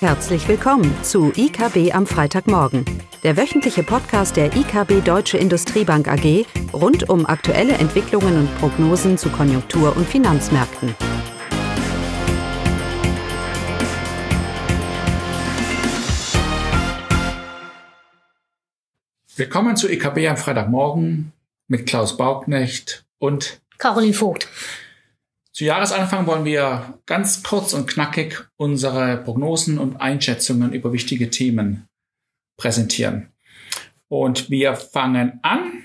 [0.00, 2.84] Herzlich willkommen zu IKB am Freitagmorgen,
[3.22, 9.30] der wöchentliche Podcast der IKB Deutsche Industriebank AG rund um aktuelle Entwicklungen und Prognosen zu
[9.30, 10.94] Konjunktur- und Finanzmärkten.
[19.34, 21.32] Willkommen zu IKB am Freitagmorgen
[21.68, 24.46] mit Klaus Bauknecht und Caroline Vogt.
[25.56, 31.88] Zu Jahresanfang wollen wir ganz kurz und knackig unsere Prognosen und Einschätzungen über wichtige Themen
[32.58, 33.32] präsentieren.
[34.08, 35.82] Und wir fangen an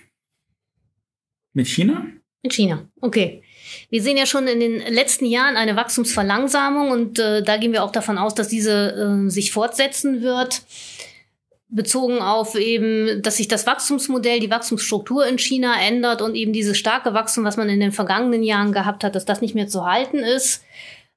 [1.53, 2.05] mit China.
[2.43, 3.43] Mit China, okay.
[3.89, 7.85] Wir sehen ja schon in den letzten Jahren eine Wachstumsverlangsamung und äh, da gehen wir
[7.85, 10.63] auch davon aus, dass diese äh, sich fortsetzen wird
[11.71, 16.77] bezogen auf eben, dass sich das Wachstumsmodell, die Wachstumsstruktur in China ändert und eben dieses
[16.77, 19.85] starke Wachstum, was man in den vergangenen Jahren gehabt hat, dass das nicht mehr zu
[19.85, 20.63] halten ist.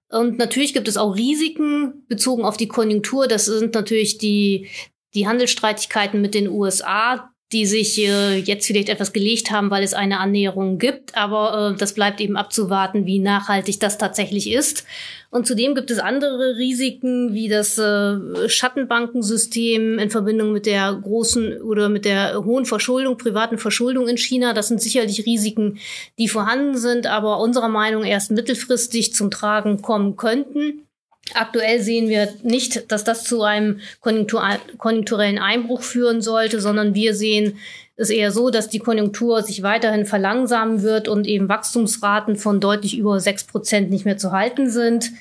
[0.08, 3.26] Und natürlich gibt es auch Risiken bezogen auf die Konjunktur.
[3.26, 4.68] Das sind natürlich die,
[5.14, 9.94] die Handelsstreitigkeiten mit den USA, die sich äh, jetzt vielleicht etwas gelegt haben, weil es
[9.94, 11.16] eine Annäherung gibt.
[11.16, 14.84] Aber äh, das bleibt eben abzuwarten, wie nachhaltig das tatsächlich ist.
[15.30, 21.60] Und zudem gibt es andere Risiken, wie das äh, Schattenbankensystem in Verbindung mit der großen
[21.60, 24.52] oder mit der hohen Verschuldung, privaten Verschuldung in China.
[24.52, 25.78] Das sind sicherlich Risiken,
[26.18, 30.83] die vorhanden sind, aber unserer Meinung erst mittelfristig zum Tragen kommen könnten.
[31.32, 34.42] Aktuell sehen wir nicht, dass das zu einem Konjunktur
[34.76, 37.58] konjunkturellen Einbruch führen sollte, sondern wir sehen
[37.96, 42.98] es eher so, dass die Konjunktur sich weiterhin verlangsamen wird und eben Wachstumsraten von deutlich
[42.98, 45.12] über sechs Prozent nicht mehr zu halten sind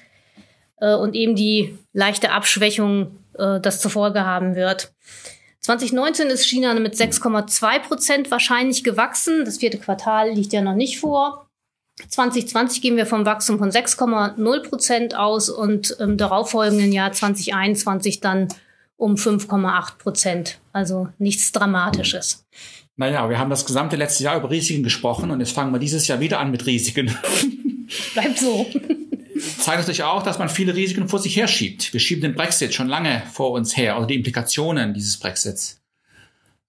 [0.82, 4.92] äh, und eben die leichte Abschwächung äh, das zur Folge haben wird.
[5.62, 9.46] 2019 ist China mit 6,2 Prozent wahrscheinlich gewachsen.
[9.46, 11.48] Das vierte Quartal liegt ja noch nicht vor.
[12.10, 18.48] 2020 gehen wir vom Wachstum von 6,0 Prozent aus und im darauffolgenden Jahr 2021 dann
[18.98, 20.60] um 5,8 Prozent.
[20.72, 22.46] Also nichts Dramatisches.
[22.96, 26.08] Naja, wir haben das gesamte letzte Jahr über Risiken gesprochen und jetzt fangen wir dieses
[26.08, 27.08] Jahr wieder an mit Risiken.
[28.14, 28.68] Bleibt so.
[29.60, 31.92] Zeigt natürlich auch, dass man viele Risiken vor sich herschiebt.
[31.92, 35.83] Wir schieben den Brexit schon lange vor uns her, also die Implikationen dieses Brexits.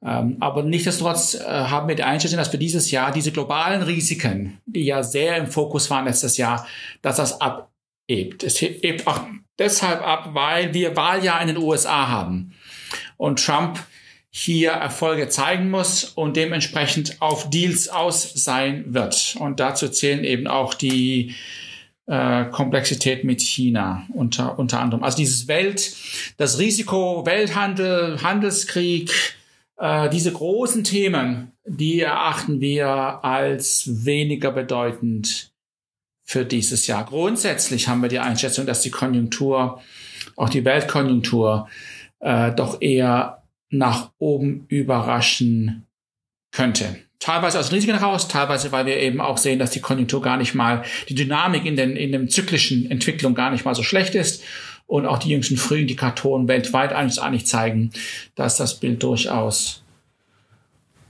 [0.05, 4.59] Ähm, aber nichtsdestotrotz äh, haben wir die Einschätzung, dass für dieses Jahr diese globalen Risiken,
[4.67, 6.67] die ja sehr im Fokus waren letztes Jahr,
[7.01, 8.45] dass das abebt.
[8.45, 9.21] Es hebt auch
[9.59, 12.53] deshalb ab, weil wir Wahljahr in den USA haben
[13.17, 13.79] und Trump
[14.37, 19.37] hier Erfolge zeigen muss und dementsprechend auf Deals aus sein wird.
[19.39, 21.35] Und dazu zählen eben auch die
[22.07, 25.05] äh, Komplexität mit China unter, unter anderem.
[25.05, 25.95] Also dieses Welt,
[26.37, 29.34] das Risiko, Welthandel, Handelskrieg,
[29.77, 32.89] äh, diese großen Themen, die erachten wir
[33.25, 35.53] als weniger bedeutend
[36.25, 37.05] für dieses Jahr.
[37.05, 39.83] Grundsätzlich haben wir die Einschätzung, dass die Konjunktur,
[40.37, 41.69] auch die Weltkonjunktur,
[42.21, 45.87] äh, doch eher nach oben überraschen
[46.53, 46.97] könnte.
[47.19, 50.55] Teilweise aus Risiken heraus, teilweise, weil wir eben auch sehen, dass die Konjunktur gar nicht
[50.55, 54.43] mal, die Dynamik in den, in dem zyklischen Entwicklung gar nicht mal so schlecht ist
[54.87, 57.91] und auch die jüngsten Frühindikatoren weltweit eigentlich, eigentlich zeigen,
[58.35, 59.83] dass das Bild durchaus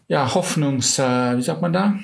[0.09, 1.99] ja hoffnungs äh, wie sagt man da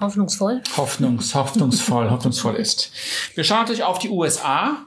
[0.00, 2.92] hoffnungsvoll hoffnungs hoffnungsvoll hoffnungsvoll ist.
[3.34, 4.84] Wir schauen natürlich auf die USA.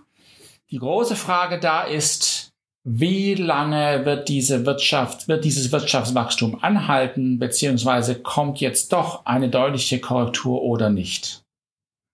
[0.69, 2.51] Die große Frage da ist,
[2.83, 9.99] wie lange wird diese Wirtschaft, wird dieses Wirtschaftswachstum anhalten, beziehungsweise kommt jetzt doch eine deutliche
[9.99, 11.43] Korrektur oder nicht?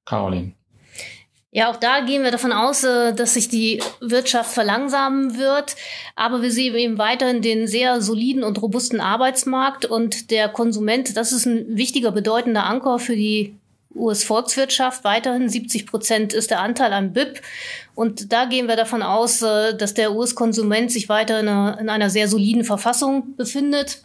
[0.06, 0.56] Caroline.
[1.52, 5.75] Ja, auch da gehen wir davon aus, äh, dass sich die Wirtschaft verlangsamen wird.
[6.16, 11.31] Aber wir sehen eben weiterhin den sehr soliden und robusten Arbeitsmarkt und der Konsument, das
[11.31, 13.56] ist ein wichtiger, bedeutender Anker für die
[13.96, 15.03] US-Volkswirtschaft.
[15.06, 17.41] Weiterhin 70 Prozent ist der Anteil am BIP.
[17.96, 21.90] Und da gehen wir davon aus, äh, dass der US-Konsument sich weiter in einer, in
[21.90, 24.02] einer sehr soliden Verfassung befindet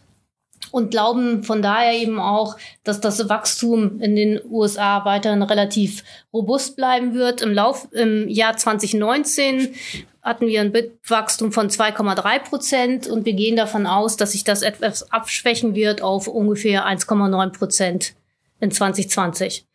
[0.72, 6.02] und glauben von daher eben auch, dass das Wachstum in den USA weiterhin relativ
[6.32, 7.42] robust bleiben wird.
[7.42, 9.74] Im Lauf im Jahr 2019
[10.22, 10.72] hatten wir ein
[11.06, 16.00] Wachstum von 2,3 Prozent und wir gehen davon aus, dass sich das etwas abschwächen wird
[16.00, 18.14] auf ungefähr 1,9 Prozent
[18.60, 19.66] in 2020.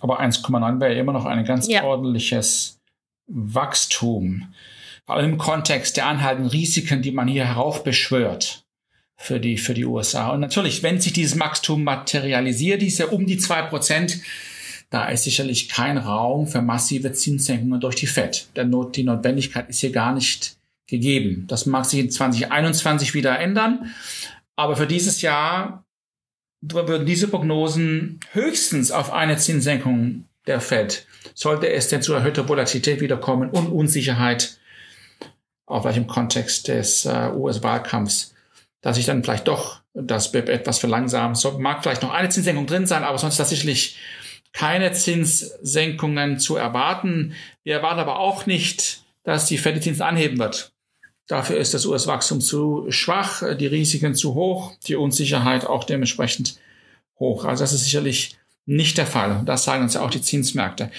[0.00, 1.84] Aber 1,9 wäre immer noch ein ganz ja.
[1.84, 2.80] ordentliches
[3.26, 4.54] Wachstum.
[5.04, 8.61] Vor allem im Kontext der anhaltenden Risiken, die man hier heraufbeschwört
[9.22, 10.30] für die, für die USA.
[10.30, 14.20] Und natürlich, wenn sich dieses Wachstum materialisiert, diese um die zwei Prozent,
[14.90, 18.48] da ist sicherlich kein Raum für massive Zinssenkungen durch die FED.
[18.56, 20.56] Denn die Notwendigkeit ist hier gar nicht
[20.88, 21.46] gegeben.
[21.46, 23.94] Das mag sich in 2021 wieder ändern.
[24.56, 25.84] Aber für dieses Jahr
[26.60, 33.00] würden diese Prognosen höchstens auf eine Zinssenkung der FED, sollte es denn zu erhöhter Volatilität
[33.00, 34.58] wiederkommen und Unsicherheit
[35.66, 38.31] auch vielleicht im Kontext des äh, US-Wahlkampfs,
[38.82, 41.38] dass sich dann vielleicht doch das BIP etwas verlangsamt.
[41.38, 43.96] So mag vielleicht noch eine Zinssenkung drin sein, aber sonst tatsächlich
[44.52, 47.34] keine Zinssenkungen zu erwarten.
[47.62, 50.72] Wir erwarten aber auch nicht, dass die Fed die Zinsen anheben wird.
[51.28, 56.58] Dafür ist das US-Wachstum zu schwach, die Risiken zu hoch, die Unsicherheit auch dementsprechend
[57.18, 57.44] hoch.
[57.44, 58.36] Also das ist sicherlich
[58.66, 59.42] nicht der Fall.
[59.46, 60.90] Das sagen uns ja auch die Zinsmärkte.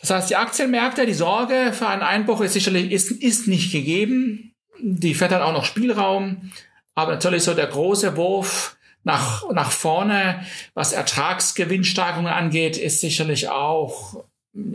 [0.00, 4.53] Das heißt, die Aktienmärkte, die Sorge für einen Einbruch ist sicherlich ist, ist nicht gegeben.
[4.80, 6.52] Die Fed hat auch noch Spielraum.
[6.94, 10.44] Aber natürlich so der große Wurf nach, nach vorne,
[10.74, 14.24] was Ertragsgewinnsteigerungen angeht, ist sicherlich auch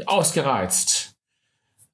[0.05, 1.15] ausgereizt.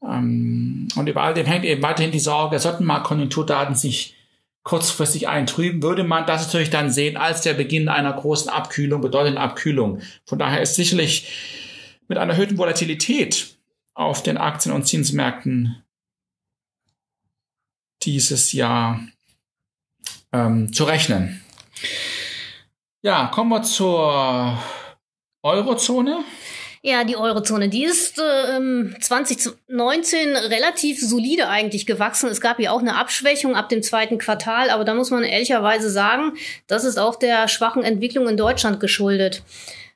[0.03, 4.15] Ähm, und über all dem hängt eben weiterhin die Sorge, sollten mal Konjunkturdaten sich
[4.63, 9.37] kurzfristig eintrüben, würde man das natürlich dann sehen als der Beginn einer großen Abkühlung, bedeutenden
[9.37, 10.01] Abkühlung.
[10.25, 11.31] Von daher ist sicherlich
[12.07, 13.57] mit einer erhöhten Volatilität
[13.93, 15.84] auf den Aktien- und Zinsmärkten
[18.05, 18.99] dieses Jahr
[20.31, 21.41] ähm, zu rechnen.
[23.01, 24.57] Ja, kommen wir zur
[25.43, 26.23] Eurozone.
[26.81, 32.29] Ja, die Eurozone, die ist äh, 2019 relativ solide eigentlich gewachsen.
[32.29, 35.89] Es gab ja auch eine Abschwächung ab dem zweiten Quartal, aber da muss man ehrlicherweise
[35.89, 36.33] sagen,
[36.67, 39.41] das ist auch der schwachen Entwicklung in Deutschland geschuldet.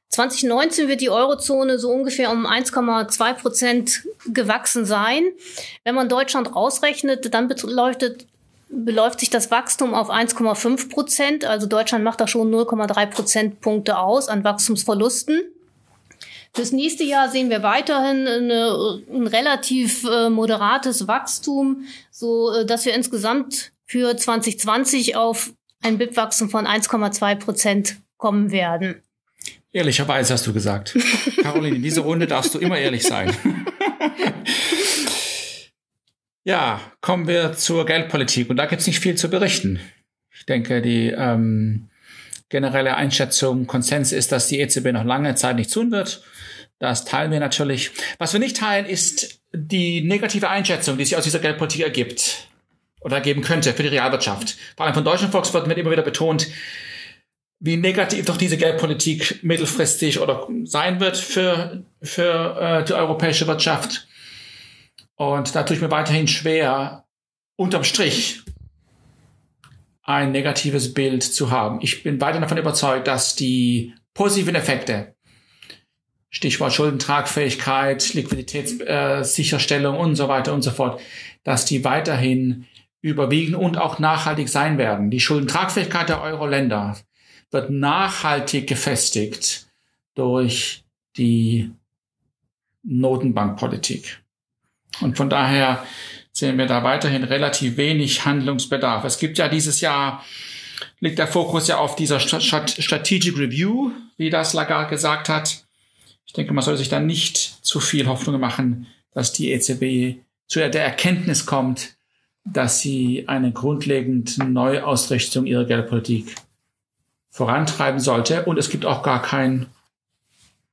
[0.10, 5.24] 2019 wird die Eurozone so ungefähr um 1,2 Prozent gewachsen sein.
[5.84, 8.28] Wenn man Deutschland rausrechnet, dann beleuchtet
[8.72, 11.46] beläuft sich das Wachstum auf 1,5 Prozent.
[11.46, 15.42] Also Deutschland macht da schon 0,3 Prozentpunkte aus an Wachstumsverlusten.
[16.54, 22.86] Fürs nächste Jahr sehen wir weiterhin eine, ein relativ äh, moderates Wachstum, so äh, dass
[22.86, 25.52] wir insgesamt für 2020 auf
[25.84, 29.02] ein BIP-Wachstum von 1,2 Prozent kommen werden.
[29.72, 30.98] Ehrlicherweise hast du gesagt.
[31.42, 33.36] Caroline, in dieser Runde darfst du immer ehrlich sein.
[36.46, 39.80] Ja, kommen wir zur Geldpolitik und da gibt es nicht viel zu berichten.
[40.32, 41.90] Ich denke, die ähm,
[42.48, 46.24] generelle Einschätzung, Konsens ist, dass die EZB noch lange Zeit nicht tun wird.
[46.80, 47.92] Das teilen wir natürlich.
[48.18, 52.48] Was wir nicht teilen, ist die negative Einschätzung, die sich aus dieser Geldpolitik ergibt
[53.02, 54.58] oder ergeben könnte für die Realwirtschaft.
[54.76, 56.48] Vor allem von deutschen Volkswirten wird immer wieder betont,
[57.60, 64.08] wie negativ doch diese Geldpolitik mittelfristig oder sein wird für, für äh, die europäische Wirtschaft.
[65.16, 67.06] Und da tue ich mir weiterhin schwer,
[67.58, 68.42] unterm Strich
[70.04, 71.80] ein negatives Bild zu haben.
[71.82, 75.14] Ich bin weiterhin davon überzeugt, dass die positiven Effekte,
[76.30, 81.02] Stichwort Schuldentragfähigkeit, Liquiditätssicherstellung äh, und so weiter und so fort,
[81.44, 82.66] dass die weiterhin
[83.02, 85.10] überwiegen und auch nachhaltig sein werden.
[85.10, 86.98] Die Schuldentragfähigkeit der Euro-Länder
[87.52, 89.68] wird nachhaltig gefestigt
[90.16, 90.84] durch
[91.18, 91.72] die
[92.84, 94.22] Notenbankpolitik.
[95.02, 95.86] Und von daher
[96.32, 99.04] sehen wir da weiterhin relativ wenig Handlungsbedarf.
[99.04, 100.24] Es gibt ja dieses Jahr,
[101.00, 105.66] liegt der Fokus ja auf dieser Strategic Review, wie das Lagarde gesagt hat.
[106.26, 110.60] Ich denke, man soll sich da nicht zu viel Hoffnung machen, dass die EZB zu
[110.60, 111.96] der Erkenntnis kommt,
[112.46, 116.36] dass sie eine grundlegende Neuausrichtung ihrer Geldpolitik
[117.30, 118.46] vorantreiben sollte.
[118.46, 119.68] Und es gibt auch gar keinen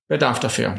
[0.08, 0.78] Bedarf dafür.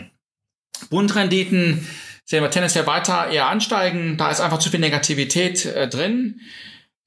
[0.89, 1.87] Bundrenditen
[2.25, 4.17] sehen wir tendenziell weiter eher ansteigen.
[4.17, 6.41] Da ist einfach zu viel Negativität äh, drin.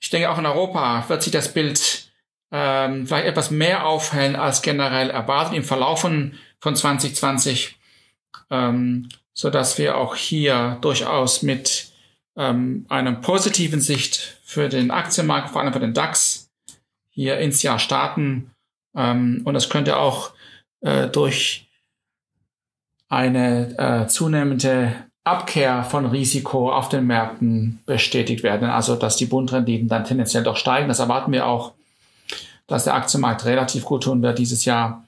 [0.01, 2.11] Ich denke, auch in Europa wird sich das Bild
[2.51, 7.77] ähm, vielleicht etwas mehr aufhellen als generell erwartet im Verlauf von, von 2020,
[8.51, 11.93] ähm, so dass wir auch hier durchaus mit
[12.37, 16.51] ähm, einem positiven Sicht für den Aktienmarkt, vor allem für den DAX,
[17.11, 18.51] hier ins Jahr starten.
[18.97, 20.33] Ähm, und das könnte auch
[20.81, 21.69] äh, durch
[23.09, 24.95] eine äh, zunehmende
[25.25, 28.71] Abkehr von Risiko auf den Märkten bestätigt werden.
[28.71, 30.89] Also, dass die Bundrenditen dann tendenziell doch steigen.
[30.89, 31.73] Das erwarten wir auch,
[32.67, 35.05] dass der Aktienmarkt relativ gut tun wird dieses Jahr.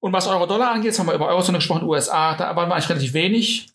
[0.00, 3.14] Und was Euro-Dollar angeht, haben wir über Eurozone gesprochen, USA, da erwarten wir eigentlich relativ
[3.14, 3.68] wenig,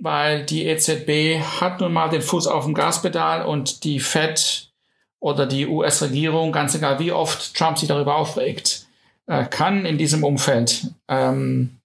[0.00, 4.71] weil die EZB hat nun mal den Fuß auf dem Gaspedal und die Fed
[5.22, 8.88] oder die US-Regierung, ganz egal wie oft Trump sich darüber aufregt,
[9.26, 11.78] äh, kann in diesem Umfeld ähm,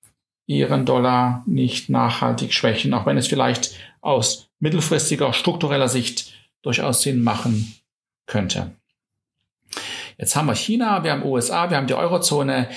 [0.48, 7.22] ihren Dollar nicht nachhaltig schwächen, auch wenn es vielleicht aus mittelfristiger struktureller Sicht durchaus Sinn
[7.22, 7.76] machen
[8.26, 8.72] könnte.
[10.18, 12.68] Jetzt haben wir China, wir haben USA, wir haben die Eurozone.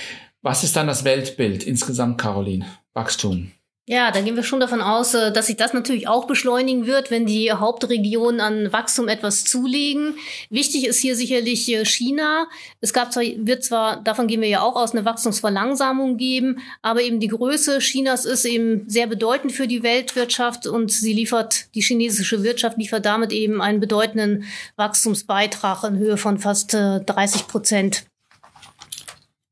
[0.43, 2.67] Was ist dann das Weltbild insgesamt, Caroline?
[2.93, 3.51] Wachstum.
[3.87, 7.09] Ja, da gehen wir schon davon aus, äh, dass sich das natürlich auch beschleunigen wird,
[7.09, 10.13] wenn die Hauptregionen an Wachstum etwas zulegen.
[10.51, 12.47] Wichtig ist hier sicherlich äh, China.
[12.79, 17.01] Es gab zwar, wird zwar, davon gehen wir ja auch aus, eine Wachstumsverlangsamung geben, aber
[17.01, 21.81] eben die Größe Chinas ist eben sehr bedeutend für die Weltwirtschaft und sie liefert, die
[21.81, 24.45] chinesische Wirtschaft liefert damit eben einen bedeutenden
[24.75, 28.05] Wachstumsbeitrag in Höhe von fast 30 äh, Prozent.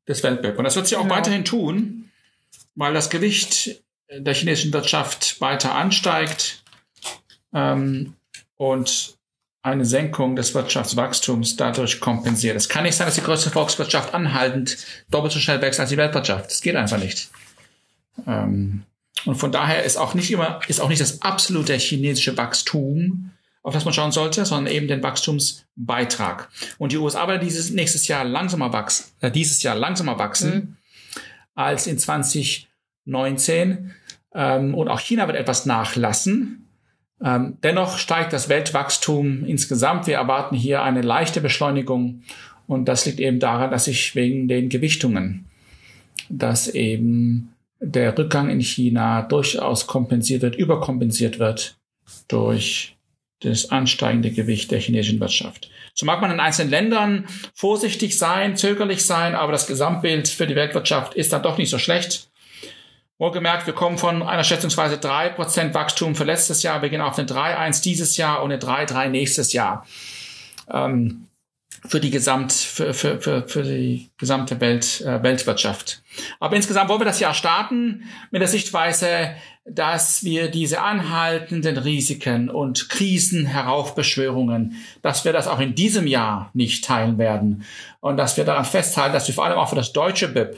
[0.08, 0.56] Des Weltbib.
[0.60, 1.16] Und das wird sie auch genau.
[1.16, 2.12] weiterhin tun,
[2.76, 6.64] weil das Gewicht der chinesischen Wirtschaft weiter ansteigt
[7.54, 8.16] ähm,
[8.56, 9.18] und
[9.62, 12.56] eine Senkung des Wirtschaftswachstums dadurch kompensiert.
[12.56, 14.78] Es kann nicht sein, dass die größte Volkswirtschaft anhaltend
[15.12, 16.50] doppelt so schnell wächst als die Weltwirtschaft.
[16.50, 17.30] Das geht einfach nicht.
[18.26, 18.84] Ähm,
[19.26, 23.74] und von daher ist auch nicht immer, ist auch nicht das absolute chinesische Wachstum, auf
[23.74, 26.50] das man schauen sollte, sondern eben den Wachstumsbeitrag.
[26.78, 30.78] Und die USA werden dieses nächstes Jahr langsamer wachsen, äh, dieses Jahr langsamer wachsen mhm.
[31.54, 32.00] als in
[33.10, 33.94] 2019.
[34.34, 36.68] Ähm, und auch China wird etwas nachlassen.
[37.24, 40.08] Ähm, dennoch steigt das Weltwachstum insgesamt.
[40.08, 42.24] Wir erwarten hier eine leichte Beschleunigung.
[42.68, 45.46] Und das liegt eben daran, dass sich wegen den Gewichtungen,
[46.30, 51.78] dass eben der Rückgang in China durchaus kompensiert wird, überkompensiert wird
[52.28, 52.96] durch
[53.42, 55.70] das ansteigende Gewicht der chinesischen Wirtschaft.
[55.94, 60.56] So mag man in einzelnen Ländern vorsichtig sein, zögerlich sein, aber das Gesamtbild für die
[60.56, 62.29] Weltwirtschaft ist dann doch nicht so schlecht.
[63.20, 66.82] Wohlgemerkt, wir kommen von einer schätzungsweise drei Prozent Wachstum für letztes Jahr.
[66.82, 69.86] Wir gehen auf eine 3,1 dieses Jahr und eine 3,3 nächstes Jahr.
[70.72, 71.28] Ähm,
[71.86, 76.02] für die Gesamt, für, für, für, für die gesamte Welt, äh, Weltwirtschaft.
[76.40, 79.32] Aber insgesamt wollen wir das Jahr starten mit der Sichtweise,
[79.66, 86.52] dass wir diese anhaltenden Risiken und Krisen, Heraufbeschwörungen, dass wir das auch in diesem Jahr
[86.54, 87.66] nicht teilen werden
[88.00, 90.58] und dass wir daran festhalten, dass wir vor allem auch für das deutsche BIP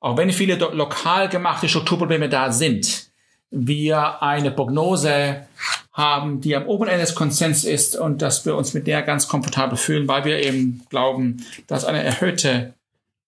[0.00, 3.10] auch wenn viele lokal gemachte Strukturprobleme da sind,
[3.50, 5.46] wir eine Prognose
[5.92, 9.28] haben, die am oberen Ende des Konsens ist und dass wir uns mit der ganz
[9.28, 12.74] komfortabel fühlen, weil wir eben glauben, dass eine erhöhte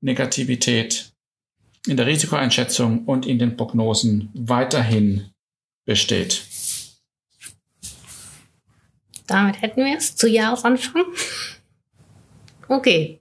[0.01, 1.13] Negativität
[1.87, 5.31] in der Risikoeinschätzung und in den Prognosen weiterhin
[5.87, 6.45] besteht.
[9.27, 11.05] Damit hätten wir es zu Jahresanfang.
[12.69, 13.18] Okay,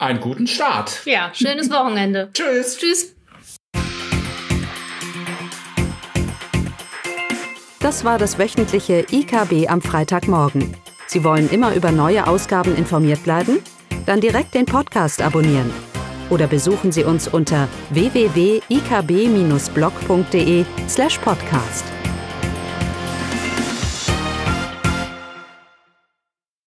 [0.00, 1.02] einen guten Start.
[1.04, 2.30] Ja, schönes Wochenende.
[2.34, 2.78] Tschüss.
[2.78, 3.16] Tschüss.
[7.80, 10.76] Das war das wöchentliche IKB am Freitagmorgen.
[11.06, 13.60] Sie wollen immer über neue Ausgaben informiert bleiben?
[14.06, 15.72] Dann direkt den Podcast abonnieren.
[16.28, 21.84] Oder besuchen Sie uns unter www.ikb-blog.de slash podcast.